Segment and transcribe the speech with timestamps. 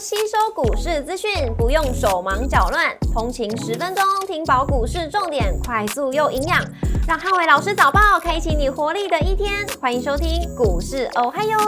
[0.00, 6.64] 吸收股市资讯，不用手忙脚乱，通勤十分钟听饱股市重点，快速又营养，
[7.08, 9.66] 让汉伟老师早报开启你活力的一天。
[9.80, 11.58] 欢迎收听股市哦嗨哟，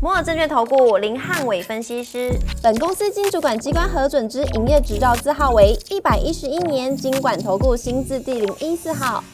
[0.00, 2.30] 摩尔证券投顾林汉伟分析师，
[2.62, 9.24] 本公司经主管机关核准之营业执照字号为一百一十一年经管投顾新字第零一四号。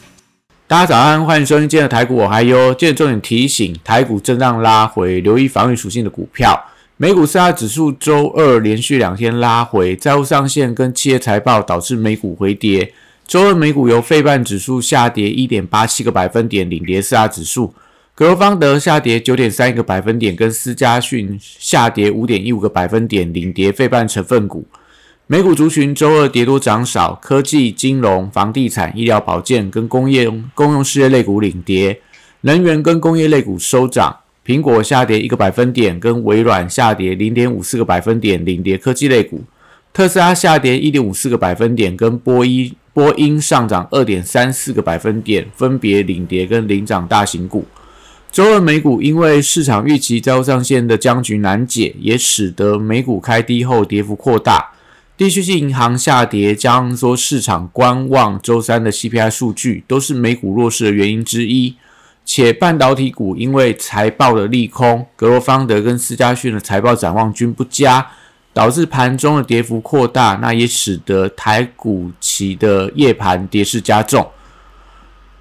[0.65, 2.73] 大家早安，欢迎收听今天的台股我嗨哟。
[2.73, 6.59] 今天重点提醒，台股震荡拉回，留意防御属性的股票。
[7.01, 12.91] 美股四大指数周二连续两天拉回，债务上限跟企业财报导致美股回跌。
[13.25, 17.73] 周二美股由费半指数下跌一点八七个百分点领跌四大指数，
[18.13, 24.67] 格罗方德下跌九点三一个百分点，跟思嘉讯下跌五点一五个百分点领跌费半成分股。
[25.25, 32.01] 美股族群周二跌多涨少，科技、金融、房地产、医疗保健跟工业公用事业类股领跌，
[32.41, 34.17] 能源跟工业类股收涨。
[34.49, 39.43] 苹果下跌一个百分点，跟微软下跌零点五四个百分点领跌科技类股。
[39.93, 47.63] 特斯拉下跌一点五四个百分点，跟波音波音上涨二点三四个百分点，分别领跌跟领涨大型股。
[48.31, 54.71] 周二美股因为市场预期招上限的僵局难解，也使得美股开低后跌幅扩大。
[55.15, 61.75] 地区性银行下跌，加上说市场观望周三的 CPI 数据，都是美股弱势的原因之一。
[62.31, 68.05] 且半导体股因为财报的利空，格罗方德跟思佳讯的财报展望均不佳，
[68.53, 74.29] 导致盘中的跌幅扩大，那也使得台股期的夜盘跌势加重。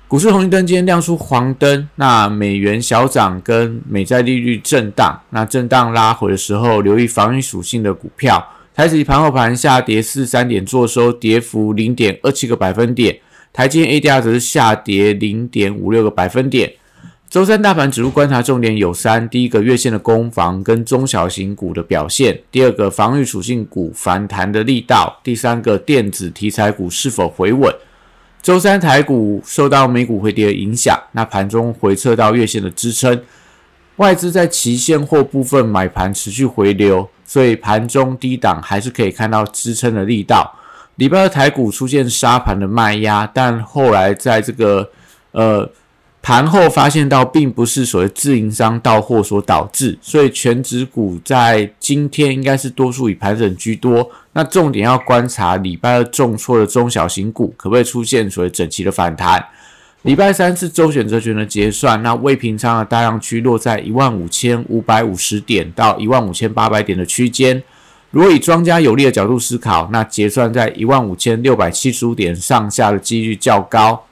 [0.09, 8.43] 股市红绿灯今天亮出黄灯，那美元小涨跟美债利率震荡，那震荡拉回的时候，留意防御属性的股票。
[8.75, 13.19] 台指盘后盘下跌四三点，做收跌幅零点二七个百分点。
[13.53, 16.73] 台积 ADR 则是下跌零点五六个百分点。
[17.29, 27.71] 周三大盘指数观察重点有三：第一个月线的攻防跟中小型股的表现；第二个防御属性股反弹的力道；第三个电子题材股是否回稳。
[28.41, 33.21] 周三台股受到美股回跌的影响，那盘中回撤到月线的支撑，
[33.97, 37.09] 外资在期现货部分买盘持续回流。
[37.27, 40.51] 所以盘中低档还是可以看到支撑的力道。
[40.99, 44.91] 礼拜二台股出现沙盘的卖压，但后来在这个
[45.31, 45.71] 呃
[46.21, 54.11] 盘后发现到，并不是所谓自营商到货所导致，所以全指股在今天应该是多数以盘整居多。
[54.33, 59.43] 那重点要观察礼拜二重挫的中小型股，可不可以出现所谓整齐的反弹？
[60.03, 67.63] 礼拜三是周选择权的结算，那未平仓的大量区落在一万五千五百五十点到一万五千八百点的区间。
[68.11, 74.05] 如果以庄家有利的角度思考，那结算在一万五千六百七十五点上下的几率较高。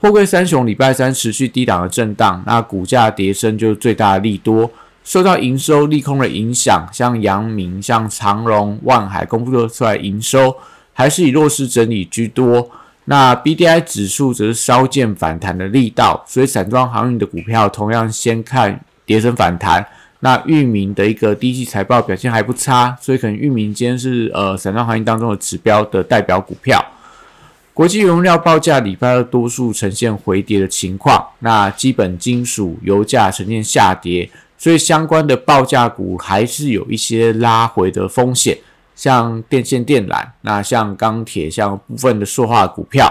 [0.00, 4.70] 货柜三雄礼拜三持续低档的震荡，那股价跌升就是最大的利多。
[5.04, 10.56] 受到营收利空的影响，像阳明、像长荣、万海公布出来营收，
[10.92, 12.68] 还是以弱势整理居多。
[13.06, 19.86] 那 B D I 指数则是稍见反弹的力道，所以散装航运的股票同样先看跌升反弹。
[20.20, 26.84] 那域名的一个第一季财报表现还不差，所以可能域名今天是呃散装行业当中的指标的代表股票。
[27.72, 38.58] 国际原料报价礼拜二多数呈现回跌的情况，那基本金属油价呈现下跌，所以相关的报价股还是有一些拉回的风险。
[38.96, 43.08] 像电线电缆，那像钢铁，像部分的塑化股票，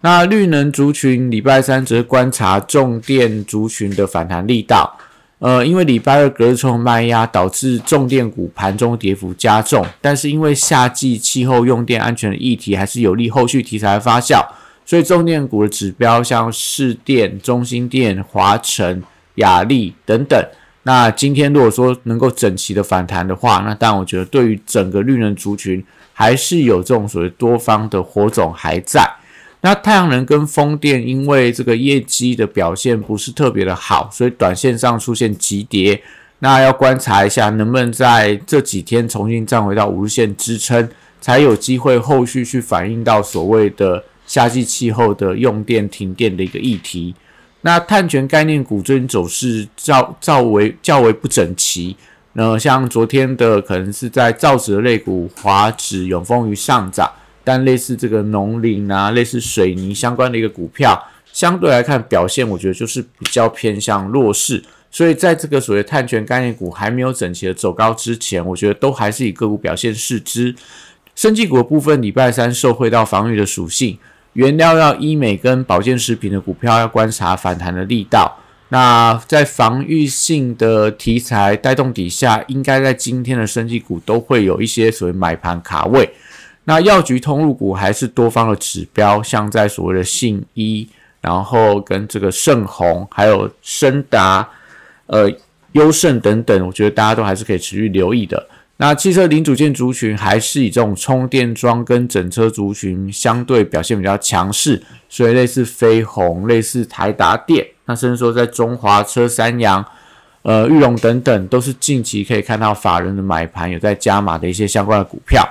[0.00, 4.98] 那绿能族群礼拜三则观察重电族群的反弹力道。
[5.40, 14.46] 呃，因为礼拜二隔日冲卖压导致重电股盘中跌幅加重，但是因为夏季气候用电安全的议题还是有利后续题材的发酵，
[14.84, 19.02] 所以重电股的指标像市电、中心电、华晨、
[19.36, 20.38] 雅力等等。
[20.82, 29.10] 那今天如果说能够整齐的反弹的话，那当然我觉得对于整个绿能族群还是有这种所谓多方的火种还在。
[29.62, 36.02] 那太阳能跟风电因为这个业绩的表现不是特别的好，所以短线上出现急跌。
[36.38, 40.88] 那要观察一下能不能在这几天重新站回到五日线支撑，
[41.20, 47.14] 才有机会后续去反映到所谓的夏季气候的用电停电的一个议题。
[47.60, 51.94] 那碳权概念股最近走势较较为较为不整齐，
[52.32, 57.12] 那像昨天的可能是在造纸类股华指、永丰于上涨，
[57.42, 61.02] 但类似这个农林啊、类似水泥相关的一个股票，
[61.32, 64.62] 相对来看表现，我觉得就是比较偏向弱势。
[64.90, 70.54] 所以在这个所谓碳权概念股还没有整齐的走高之前，我觉得都还是以个股表现视之。
[71.14, 73.98] 生技股的部分，礼拜三受惠到防御的属性。
[74.32, 78.38] 原料要医美跟保健食品的股票要观察反弹的力道，
[78.68, 86.08] 那在防御性的题材带动底下，应该在今天的升级股都会有一些所谓买盘卡位。
[86.70, 90.88] 那药局通路股还是多方的指标，像在所谓的信一，
[91.20, 94.48] 然后跟这个盛虹，还有深达、
[95.06, 95.28] 呃
[95.72, 98.46] 优胜等等，我觉得大家都还是可以持续留意的。
[98.76, 109.84] 那汽车零组件族群还是以这种充电桩跟整车族群相对表现比较强势，所以类似飞鸿、类似台达电，那甚至说在中华车、三洋、
[110.42, 115.44] 呃玉龙等等，都是近期可以看到法人的买盘有在加码的一些相关的股票。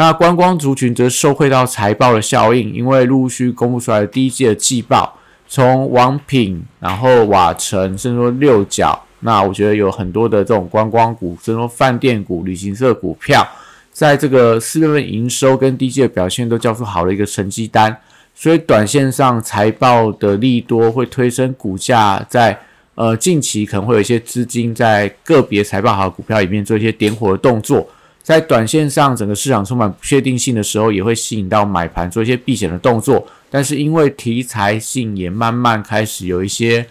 [0.00, 8.98] 那观光族群则受惠到财报的效应，因为陆续公布出来的第一季的季报，从王品，然后瓦城，甚至说六角。
[9.18, 13.46] 那我觉得有很多的这种观光股，甚至说饭店股、旅行社股票，
[13.92, 17.94] 在这个四月份营收跟第一季的表现都交出好的一个成绩单，
[18.34, 22.58] 所以短线上财报的利多会推升股价，在
[22.94, 27.86] 呃近期可能会有一些资金在个别财报好的股票里面做一些点火的动作，
[28.30, 36.86] 在短线上整个市场充满不确定性的时候，也会吸引到买盘做一些避险的动作，但是因为题材性也慢慢开始有一些。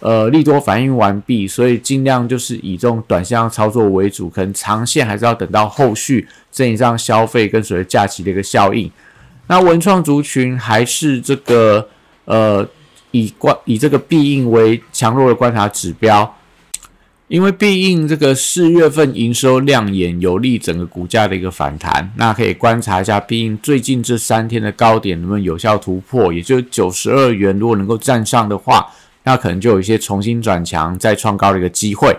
[0.00, 8.90] 呃，利多反应完毕，所以尽量就是以这种短线操作为主，可能长线还是要等到后续这一上消费跟随着假期的一个效应。
[9.46, 11.88] 那文创族群还是这个
[12.24, 12.68] 呃
[13.12, 16.36] 以观以这个必应为强弱的观察指标，
[17.32, 22.12] 因为必应这个四月份营收亮眼，有利整个股价的一个反弹。
[22.16, 28.86] 那可以观察一下必应最近这三天的高点能不能有效突破，也就是九十二元，如果能够站上的话。
[29.24, 32.14] 那可能就有一些重新转强、再创高的一个机会。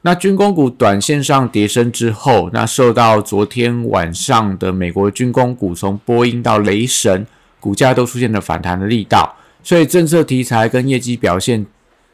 [0.00, 7.24] 那军工股短线上跌升之后，那受到昨天晚上的美国军工股从波音到雷神
[7.60, 11.64] 股价都出现了反弹的力道，所以政策题材跟业绩表现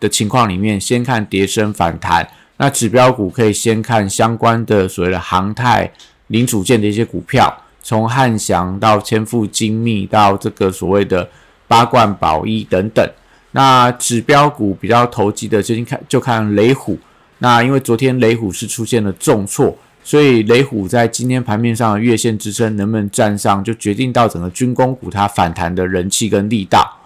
[0.04, 2.28] 的情况里面，先看跌升反弹。
[2.58, 5.90] 那指标股可以先看相关的所谓的航太
[6.26, 7.52] 零组件的一些股票，
[7.82, 11.26] 从汉翔到千富精密到这个所谓的
[11.66, 13.02] 八冠宝一等等。
[13.52, 16.98] 那指标股比较投机的，最近看就看雷虎。
[17.38, 27.00] 那因为昨天雷虎是出现了重挫，所以雷虎在今天盘面上的月线支撑能不能站上，就决定到整个军工股它反弹的人气跟力道。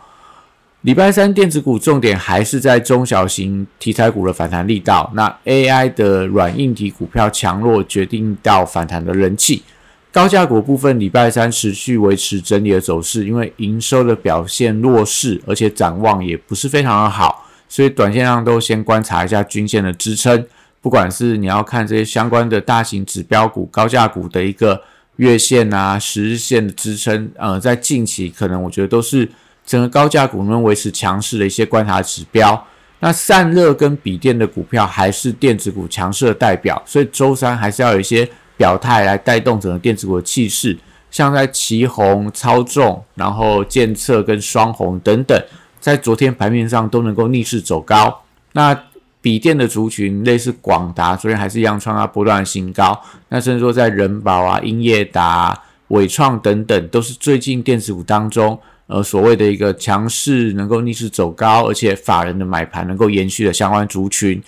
[0.83, 5.11] 礼拜三电子股重点还是在中小型题材股的反弹力道。
[5.15, 9.65] 那 AI 的软硬体股票强弱，决定到反弹的人气。
[10.13, 20.47] 高价股部分，礼拜三持续维持整理的走势，因为营收的表现弱势，而且展望也不是非常的好，所以短线上都先观察一下均线的支撑。
[20.81, 24.81] 不管是你要看这些相关的大型指标股、高价股的一个
[25.17, 29.29] 月线啊、十日线的支撑，呃，在近期可能我觉得都是
[29.69, 32.67] 整个高价股能维持强势的一些观察指标。
[32.99, 38.29] 那散热跟笔电的股票还是电子股强势的代表，所以周三还是要有一些。
[38.59, 40.77] 表态来带动整个电子股的气势，
[41.13, 45.41] 像在旗红、操纵，然后建策跟双红等等，
[45.79, 48.23] 在昨天盘面上都能够逆势走高。
[48.55, 48.77] 那
[49.21, 53.01] 笔电的族群，类似广达，昨天还是一样创下波段新高。
[53.29, 58.59] 那甚至说在人保啊、英业达、伟创等等，都是最近电子股当中，
[58.89, 64.43] 呃，所谓的一个强势能够逆势走高，而且法人的买盘能够延续的相关族群。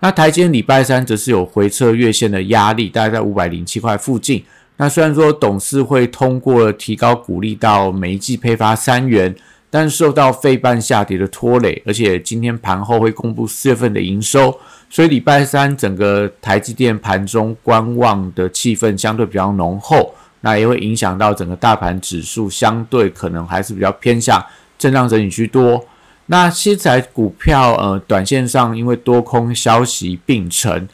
[0.00, 4.44] 那台积礼拜三则是有回撤月线的压力，大概在五百零七块附近。
[4.76, 9.34] 那虽然说董事会通过提高股利到每一季配发三元，
[9.70, 14.56] 但受到费半下跌的拖累，而且今天盘后会公布四月份的营收，
[14.88, 24.44] 所以礼拜三整个台积电盘中观望的气氛相对比较浓厚，那也会影响到整个大盘指数，相对可能还是比较偏向
[24.78, 25.84] 震荡整理居多。
[26.26, 30.86] 那七材股票，呃，短线上因为多空消息并存，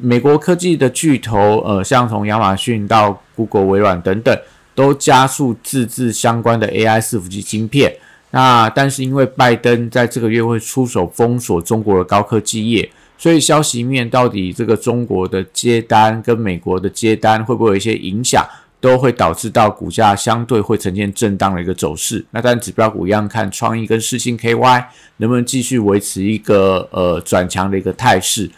[0.00, 4.36] 美国科技的巨头，呃，像从亚马逊到 Google、微软等等，
[4.74, 7.94] 都加速自制相关的 AI 伺服器晶片。
[8.30, 18.42] 那但是因为拜登在这个月会出手封锁中国的高科技业，所以消息面到底这个中国的接单跟美国的接单会不会有一些影响？
[18.80, 22.24] 都会导致到股价相对会呈现震荡的一个走势。
[22.30, 24.84] 那但指标股一样看创意跟世信 KY
[25.16, 28.48] 能不能继续维持一个呃转强的一个态势。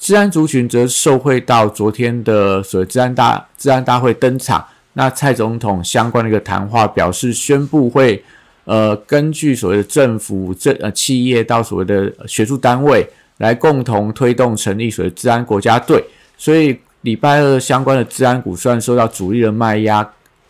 [0.00, 8.24] 治安族群则受惠到昨天的所谓治安大治安大会登场，那蔡总统相关的一个谈话表示宣布会
[8.64, 16.04] 呃根据所谓的政府政呃企业到所谓的学术单位来共同推动成立所谓治安国家队，
[16.36, 16.76] 所以。
[17.02, 20.08] 礼拜二相关的治安股虽然受到主力的卖压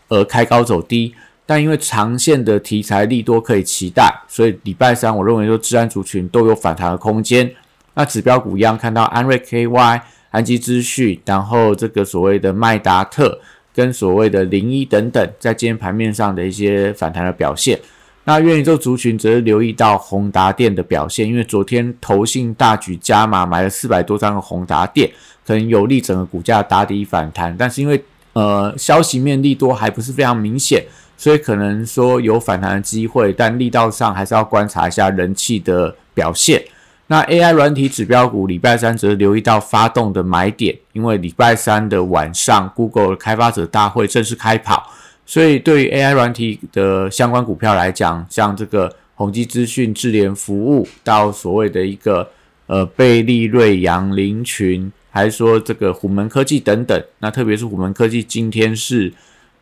[0.09, 7.51] 而开高走低，但因为长线的题材利多可以期待，所以礼拜三我认为说治安族群都有反弹的空间。
[7.95, 13.39] 那指标股一样看到安瑞 KY、安基资讯，然后这个所谓的麦达特
[13.75, 17.79] 跟所谓的零一等等，在今天盘面上的一些反弹的表现。
[18.25, 25.11] 那元宇宙族群则是留意到宏达电的表现，因为昨天投信大举加码买了四百多张的宏达电，
[25.47, 27.57] 可能有利整个股价打底反弹。
[27.57, 30.85] 但是因为呃消息面利多还不是非常明显，
[31.17, 36.63] 所以可能说有反弹的机会，但力道上还是要观察一下人气的表现。
[37.09, 44.91] 那 AI 软体指标股礼拜三则留意到发动的买点，因为礼拜三的晚上，Google 开发者大会正式开跑。
[45.27, 52.29] 所以，对于 AI 软体的相关股票来讲，像这个宏基资讯、智联服务，到所谓的一个
[52.67, 59.13] 呃贝利、瑞阳、林群，还是说这个虎门科技等等，那特别是虎门科技，今天是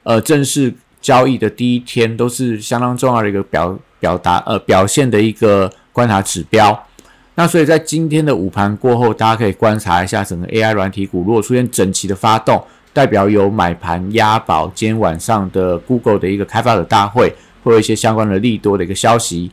[0.04, 6.87] 呃正式交易的第一天，都是相当重要的一个表表达呃表现的一个观察指标。
[7.35, 12.64] 那所以在今天的午盘过后，大家可以观察一下整个 AI 软体股，如果出现整齐的发动。
[12.92, 19.49] 代表有买盘押宝，今天晚上的 Google 的一个开发者大会，会有一些相关的利多的一个消息。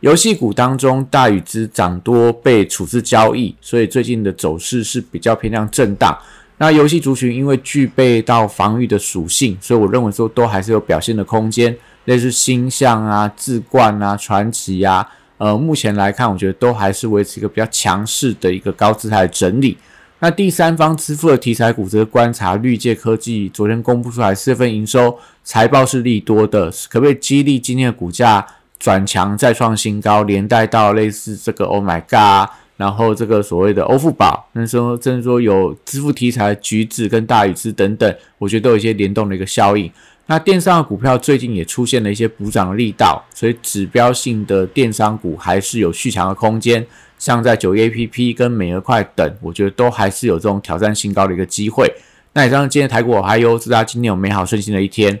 [0.00, 6.18] 游戏股当中，大宇资涨多被处置交易，所以最近的走势是比较偏向震荡。
[6.56, 11.76] 那游戏族群因为具备到防御的属性，所以我认为说都还是有表现的空间，
[12.06, 19.76] 类似星象啊、智冠啊、传奇啊，呃，目前来看，我觉得都还是维持一个比较强势的一个高姿态整理。
[20.20, 28.46] 那第三方支付的题材股，则观察绿界科技昨天公布出来四月份营收财报是利多的，可不可以激励今天的股价
[28.80, 39.92] 转强再创新高，连带到类似这个 Oh my God，然后这个所谓的欧付宝，那时候甚至说有支付题材橘子跟大宇资等等，我觉得都有一些联动的一个效应。
[40.26, 46.86] 那电商的股票最近也出现了一些补涨的力道，所以指标性的电商股还是有续强的空间。
[47.18, 51.92] 像在九月 A P P 跟美而快等，我觉得都还是有这种挑战新高的一个机会。
[52.32, 55.20] 那以上今天台股，我还有祝大家今天有美好顺心的一天。